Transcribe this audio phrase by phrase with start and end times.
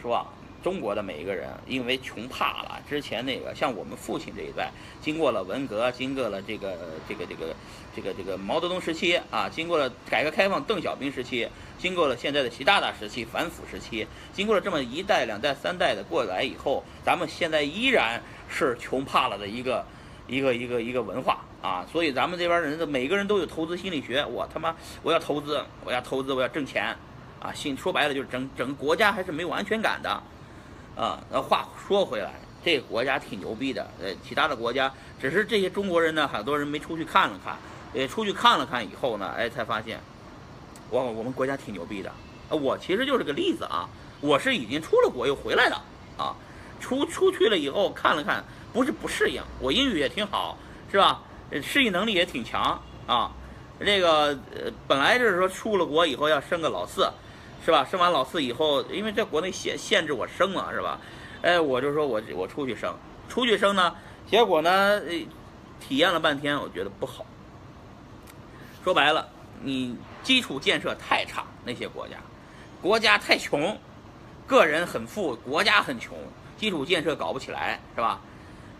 [0.00, 0.26] 说啊，
[0.62, 6.76] 中国的每一个人因为穷怕了，之前那个像我们父亲这一代，经过了文革，经过了这个
[7.08, 7.54] 这个这个
[7.94, 19.84] 这个这个毛泽东时期啊，经过了改革开放邓小平时期，经过了现在的习大大时期反腐时期，经过了这么一代两代三代的过来以后，咱们现在依然是穷怕了的一个
[20.28, 26.96] 一个一个一个文化啊，所以咱们这边人的每个人都有投资心理学，我他妈我要投资，我要投资，我要挣钱。
[27.42, 30.08] 啊，信说白了就是整整个国家还是没有安全感的，
[30.94, 37.56] 啊，那话说回来，这个国家挺牛逼的，呃，其他的国家只是这些中国人呢，很多人没出去看了看，
[37.94, 39.98] 呃，出去看了看以后呢，哎，才发现，
[40.88, 42.10] 我我们国家挺牛逼的，
[42.48, 43.88] 啊，我其实就是个例子啊，
[44.20, 45.74] 我是已经出了国又回来的，
[46.16, 46.36] 啊，
[46.78, 50.56] 出出去了以后看了看，不是不适应，我英语也挺好，
[50.92, 51.20] 是吧？
[51.60, 53.32] 适应能力也挺强啊，
[53.80, 57.10] 这个呃，本来就是说出了国以后要生个老四。
[57.64, 57.86] 是吧？
[57.88, 60.98] 生完老四以后，因为在国内限限制我生嘛，是吧？
[61.42, 62.92] 哎，我就说我我出去生，
[63.28, 63.94] 出去生呢，
[64.28, 65.00] 结果呢，
[65.80, 67.24] 体验了半天，我觉得不好。
[68.82, 69.28] 说白了，
[69.60, 72.16] 你基础建设太差，那些国家，
[72.80, 73.78] 国家太穷，
[74.46, 76.16] 个人很富，国家很穷，
[76.56, 78.20] 基础建设搞不起来，是吧？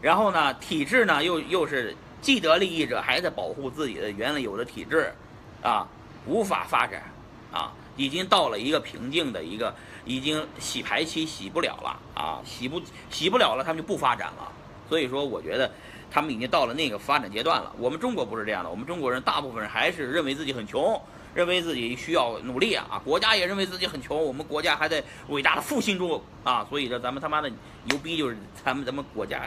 [0.00, 5.12] 然后呢，体制呢又又是既得利益者还在保护自己的原来有的体制，
[5.62, 5.86] 啊，
[6.26, 7.02] 无法发展，
[7.52, 7.72] 啊。
[7.96, 9.74] 已经到了一个瓶颈的一个，
[10.04, 14.52] 已经洗牌期洗不了了啊，洗不洗不了了，他们就不发展了。
[14.88, 15.70] 所以说，我觉得
[16.10, 17.72] 他们已经到了那个发展阶段了。
[17.78, 21.00] 我们中国不是这样的，我们中国人大部分人还是认为自己很穷，
[21.34, 23.00] 认为自己需要努力啊。
[23.04, 26.66] 国家也认为自己很穷，我们国家还在伟大的复兴中啊。
[26.68, 27.48] 所以说，咱们他妈的
[27.84, 29.42] 牛逼就是咱们咱们国家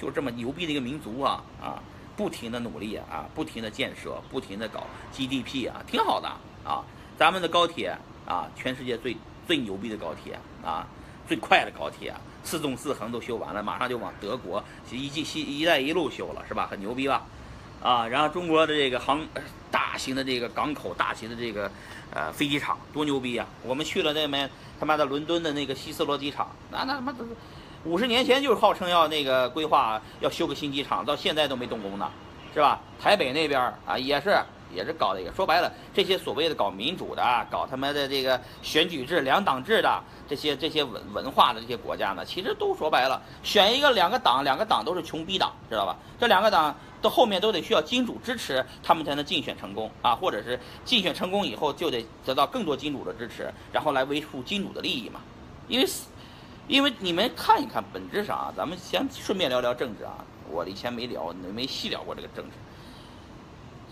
[0.00, 1.82] 就这么牛逼的一个民族啊啊，
[2.16, 6.28] 不停的努力啊，不停的建设，不停的搞 GDP 啊，挺好的
[6.64, 6.84] 啊。
[7.18, 10.86] 咱们的高铁啊，全世界最最牛逼的高铁啊，
[11.28, 12.12] 最快的高铁，
[12.42, 16.66] 四纵四横都修完了，马上就往德国一一西一带一路修了，是吧？
[16.70, 17.22] 很牛逼吧？
[17.82, 19.20] 啊，然后中国的这个航
[19.70, 21.70] 大型的这个港口，大型的这个
[22.12, 23.46] 呃飞机场，多牛逼啊！
[23.62, 27.18] 我们去了那边他妈的伦敦的那个希斯罗机场，那那他妈的
[27.84, 32.10] 五十年前就是号称要那个规划要修个新机场，到现在都没动工呢，
[32.54, 32.80] 是吧？
[32.98, 34.42] 台北那边啊也是。
[34.74, 45.96] 也是搞这个，说白了，这些所谓的搞民主的、搞他妈的这个选举制、两党制的这些这些文文化的这些国家呢，其实都说白了，选一个两个党，两个党都是穷逼党，知道吧？
[46.18, 55.20] 这两个党到后面都得需要金主支持，他们才能竞选成功啊，或者是竞选成功以后就得得到更多金主的支持，然后来维护金主的利益嘛。
[55.68, 55.88] 因为，
[56.68, 62.52] 因为你们看一看，本质上啊，咱们先顺便聊聊政治啊，我以前没聊，没细聊过这个政治。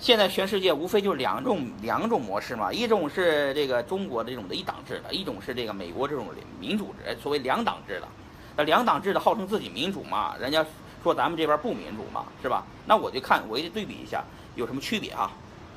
[0.03, 6.27] 现在全世界无非就两种两种模式嘛，一种是这个中国这种的一党制的，一种是这个美国这种
[6.59, 8.09] 民主制，所谓两党制的。
[8.57, 10.67] 那两党制的号称自己民主嘛，人家
[11.05, 12.67] 说咱们这边不民主嘛，是吧？
[12.85, 14.25] 那我就看我就对比一下
[14.57, 15.31] 有什么区别啊？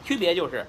[0.03, 0.65] 区别就是，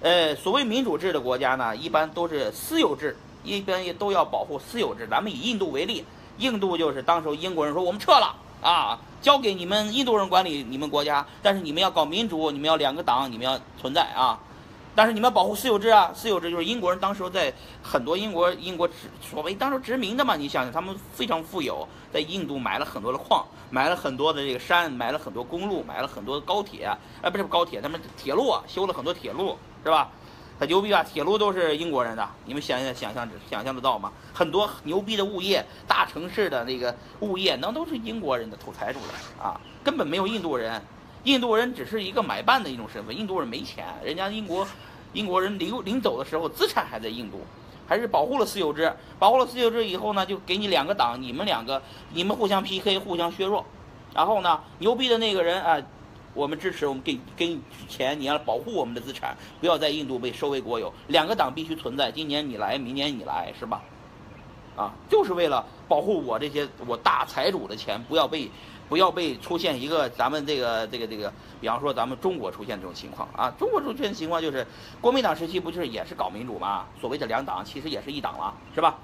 [0.00, 5.04] 呃，所谓民主制的国家呢，一般都是私有制，一般也都要保护私有制。
[5.10, 6.04] 咱们以印度为例，
[6.36, 8.36] 印度就是当时英国人说我们撤了。
[8.60, 14.38] 啊，交给你们印度人管理你们国家，但是你们要搞民主，你们要两个党，你们要存在啊。
[14.94, 18.88] 但是你们要保护私有制啊，私有制就是英国人当时在很多英国英国
[19.22, 26.90] 所谓当时殖民的嘛，你想想他们非常富有，在印度买了很多的矿，买了很多的这个山，买了很多公路，买了很多的高铁，
[27.22, 30.10] 哎，不是高铁，他们铁路啊，修了很多铁路，是吧？
[30.58, 31.04] 很牛逼啊！
[31.04, 34.12] 铁路都是英国人的，你们想想想象想象得到吗？
[34.34, 40.82] 很多牛逼的物业，大城市的那个物业，那都是英国人的土财主的啊，根本没有印度人。
[41.22, 43.16] 印度人只是一个买办的一种身份。
[43.16, 44.66] 印度人没钱，人家英国
[45.12, 47.40] 英国人临临走的时候，资产还在印度，
[47.86, 48.92] 还是保护了私有制。
[49.16, 51.80] 保护了私有制以后呢，就给你两个党，你们两个
[52.12, 53.64] 你们互相 PK，互相削弱。
[54.12, 55.80] 然后呢，牛逼的那个人啊。
[56.38, 60.92] 我们支持，我们给给你钱，你要保护我们的资产，不要在印度被收为国有。
[61.08, 63.82] 两个党必须存在，今年你来，明年你来，是吧？
[64.76, 68.48] 啊，就是为了保护我这些我大财主的钱，不要被
[68.88, 73.52] 不要被出现一个咱们这个这个这个，比方说咱们中国出现这种情况啊。
[73.58, 74.64] 中国出现情况就是
[75.00, 76.86] 国民党时期不就是也是搞民主吗？
[77.00, 78.96] 所谓的两党其实也是一党了，是吧？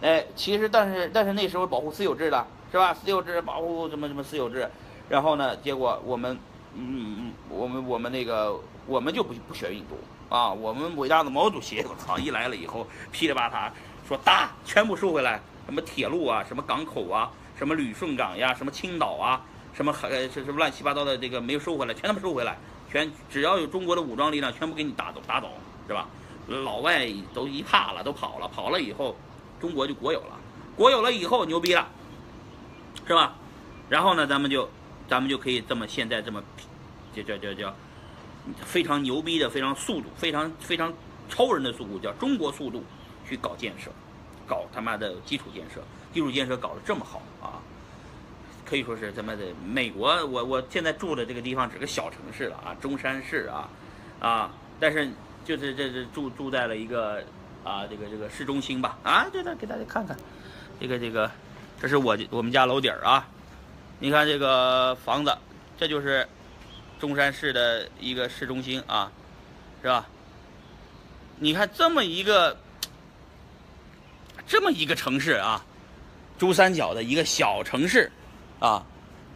[0.00, 2.94] 哎，其实但是但是那时候保护私有制的是吧？
[2.94, 4.70] 私有制保护什么什么私有制，
[5.08, 6.38] 然后呢，结果我们。
[6.74, 9.98] 嗯嗯，我们我们那个我们就不不学印度
[10.28, 13.72] 啊，我们伟大的毛主席，我操， 一来了以后噼里啪啦
[14.06, 19.40] 说打，全部收回来，什么铁路啊，什么港口啊，什么旅顺港呀，什么青岛啊，
[19.74, 22.56] 什么海是什么乱七八糟的这个没有收回来，全他妈收回来，
[22.90, 25.48] 全只要有中国的武装力量，全部给你打走打走，
[25.86, 26.08] 是吧？
[26.46, 29.14] 老外都一怕了，都跑了，跑了以后，
[29.60, 30.38] 中国就国有了，
[30.76, 31.86] 国有了以后牛逼了，
[33.06, 33.34] 是吧？
[33.90, 34.68] 然后呢，咱们就，
[35.08, 36.42] 咱们就可以这么现在这么，
[37.14, 37.74] 叫叫叫叫，
[38.64, 40.92] 非常牛逼的，非常速度，非常非常
[41.28, 42.84] 超人的速度，叫中国速度
[43.26, 43.90] 去搞建设，
[44.46, 45.82] 搞他妈的基础建设，
[46.12, 47.56] 基础建设搞得这么好啊！
[48.64, 53.70] 可以说是他妈的美国，我我现在住的这个地方只是个小城市了啊，中山市啊，
[54.20, 55.08] 啊，但是
[55.42, 57.24] 就是这这住住在了一个
[57.64, 60.14] 啊这个这个市中心吧啊，对的，给大家看看，
[60.78, 61.30] 这个这个，
[61.80, 63.26] 这是我我们家楼顶儿啊。
[64.00, 65.36] 你看这个房子，
[65.76, 66.26] 这就是
[67.00, 69.10] 中山市的一个市中心啊，
[69.82, 70.06] 是吧？
[71.38, 72.56] 你看这么一个
[74.46, 75.64] 这么一个城市啊，
[76.38, 78.10] 珠三角的一个小城市
[78.60, 78.84] 啊，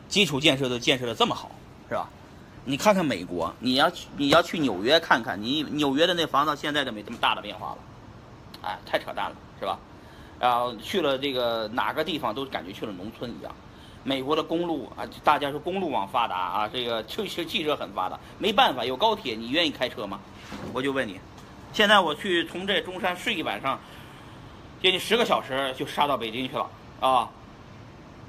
[0.08, 1.50] 基础建设都建设的这么好，
[1.88, 2.08] 是吧？
[2.64, 7.78] 你看看美国，你要去你要去纽约看看，你纽约的那房子现在都没这么大的变化了，
[8.62, 9.76] 哎，太扯淡了，是吧？
[10.38, 13.52] 然后去了这个哪个地方都感觉去了农村一样。
[14.04, 20.20] 美国的公路啊，大家说公路网发达啊，这个就是汽车很发达，没办法，有高铁，你愿意开车吗？
[20.72, 21.20] 我就问你，
[21.72, 23.78] 现在我去从这中山睡一晚上，
[24.80, 26.68] 接近十个小时就杀到北京去了
[27.00, 27.28] 啊！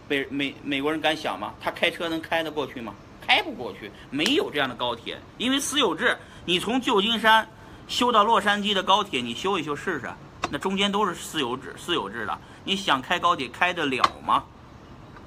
[0.08, 1.54] 北美美国人敢想吗？
[1.60, 2.94] 他开车能开得过去吗？
[3.25, 6.18] 开不过去，没有这样的高铁，因为私有制。
[6.46, 7.48] 你从旧金山
[7.88, 10.12] 修到洛杉矶的高铁，你修一修试试，
[10.52, 14.44] 那中间都是私有制，私有制的，你想开高铁开得了吗？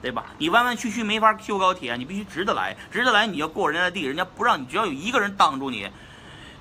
[0.02, 0.26] 对吧？
[0.38, 5.88] 你弯弯曲曲没法修高铁，你必须直着来，直着来你要过人家的地，人家不让你，只要有一个人挡住你，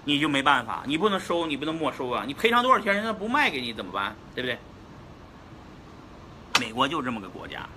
[0.03, 2.23] 你就没办法，你不能收，你不能没收啊！
[2.25, 4.15] 你赔偿多少钱，人家不卖给你怎么办？
[4.33, 4.57] 对不对？
[6.59, 7.67] 美国就这么个国家，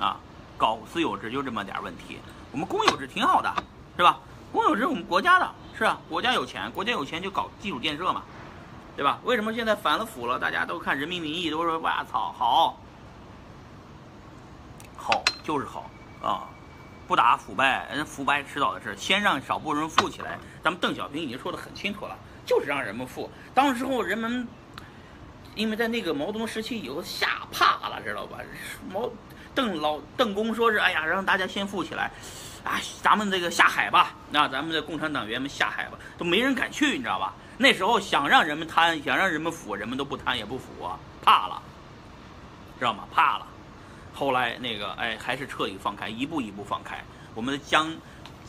[0.00, 0.16] 啊，
[0.56, 2.18] 搞私有制就这么点问题。
[2.50, 3.52] 我们公有制挺好的，
[3.96, 4.18] 是吧？
[4.50, 8.22] 公有制我们国家的，是啊，国家有钱，国家有钱就搞基础建设嘛，
[8.96, 9.18] 对吧？
[9.24, 10.38] 为什么现在反了腐了？
[10.38, 12.80] 大家都看人民名义，都说哇操好。
[14.98, 15.88] 好就是好
[16.20, 16.44] 啊，
[17.06, 20.36] 不打腐败，人腐败迟早的事，先让少部分人富起来。
[20.62, 22.14] 咱们邓小平已经说的很清楚了，
[22.44, 23.30] 就是让人们富。
[23.54, 24.46] 当时候人们，
[25.54, 28.36] 因为在那个毛泽东时期以后吓怕了，知道吧？
[28.92, 29.08] 毛
[29.54, 32.10] 邓老邓公说是，哎呀，让大家先富起来，
[32.64, 37.32] 啊，咱们这个下海吧，那咱们的共产党员们下海吧，都没人敢去，你知道吧？
[37.56, 40.66] 那时候想让人们贪，想让人们富，人们都不贪也不腐，
[41.24, 41.62] 怕了，
[42.78, 43.04] 知道吗？
[43.12, 43.46] 怕了。
[44.18, 47.00] 后来那个哎，还是彻底放开，一步一步放开。
[47.36, 47.88] 我们的江，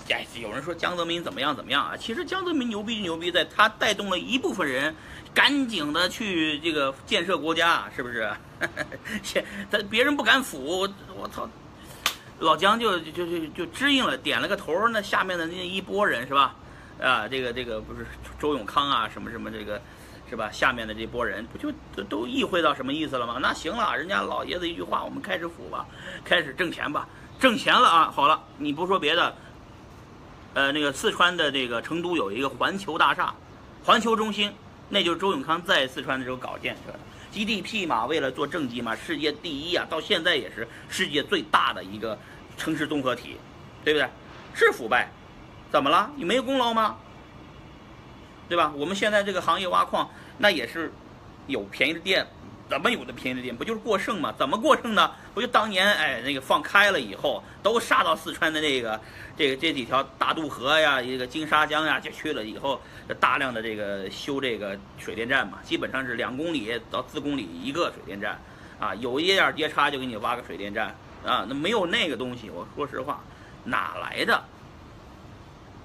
[0.09, 1.95] 哎，有人说江泽民怎么样怎么样啊？
[1.95, 4.95] 其实江泽民牛逼就牛逼在，他带动了一部分人，
[5.31, 8.27] 赶紧的去这个建设国家，是不是？
[9.21, 11.47] 现他别人不敢腐，我操，
[12.39, 16.55] 老江就就就就支应了，点了个头，那下面的那一波人是吧？
[16.99, 18.07] 啊，这个这个不是
[18.39, 19.79] 周永康啊，什么什么这个。
[20.29, 20.51] 是吧？
[20.51, 23.37] 下面的这波人不就都都意会到什么意思了吗？
[23.41, 25.85] 那行了，人家老爷子一句话，我们开始腐吧，
[26.23, 27.07] 开始挣钱吧，
[27.39, 28.13] 挣钱了啊！
[28.15, 29.35] 好了，你不说别的，
[30.53, 33.33] 呃，那个四川的这个成都有一个环球大厦，
[33.83, 34.53] 环球中心，
[34.87, 36.99] 那就是周永康在四川的时候搞建设的。
[37.31, 42.17] GDP 嘛，为了做政绩嘛，世界第一啊，到现在也是世界最大的一个
[42.55, 43.37] 城市综合体，
[43.83, 44.07] 对不对？
[44.53, 45.09] 是腐败，
[45.71, 46.11] 怎么了？
[46.15, 46.97] 你没功劳吗？
[48.49, 48.73] 对吧？
[48.75, 50.09] 我们现在这个行业挖矿，
[50.39, 50.91] 那也是
[51.45, 52.25] 有便宜的店，
[52.67, 53.55] 怎么有的便宜的店？
[53.55, 54.33] 不就是过剩吗？
[54.37, 55.11] 怎么过剩呢？
[55.35, 58.99] 不就当年哎那个放开了以后，都杀到四川的那个
[59.37, 62.81] 这个这几条大渡河呀，一个金沙江呀，就去了以后，
[63.19, 68.39] 大量的这个修这个水电站嘛，基本上是两公里到四公里一个水电站，
[68.79, 70.87] 啊，有一点儿跌差就给你挖个水电站，
[71.23, 73.21] 啊，那没有那个东西，我说实话，
[73.63, 74.43] 哪来的？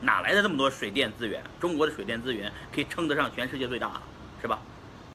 [0.04, 1.42] 哪来的这么多水电资源？
[1.58, 4.00] 中国的水电资源可以称得上全世界最大，
[4.40, 4.60] 是吧？